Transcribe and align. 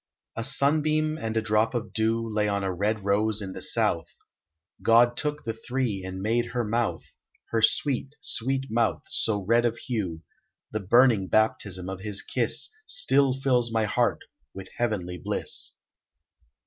A 0.35 0.43
sunbeam 0.43 1.15
and 1.19 1.37
a 1.37 1.43
drop 1.43 1.75
of 1.75 1.93
dew 1.93 2.27
Lay 2.27 2.47
on 2.47 2.63
a 2.63 2.73
red 2.73 3.05
rose 3.05 3.39
in 3.39 3.53
the 3.53 3.61
South: 3.61 4.07
God 4.81 5.15
took 5.15 5.43
the 5.43 5.53
three 5.53 6.03
and 6.03 6.23
made 6.23 6.45
her 6.47 6.63
mouth, 6.63 7.03
Her 7.51 7.61
sweet, 7.61 8.15
sweet 8.19 8.65
mouth, 8.71 9.03
So 9.09 9.43
red 9.45 9.63
of 9.63 9.77
hue, 9.77 10.23
The 10.71 10.79
burning 10.79 11.27
baptism 11.27 11.87
of 11.87 11.99
His 11.99 12.23
kiss 12.23 12.69
Still 12.87 13.35
fills 13.35 13.71
my 13.71 13.85
heart 13.85 14.21
with 14.55 14.69
heavenly 14.77 15.19
bliss. 15.19 15.73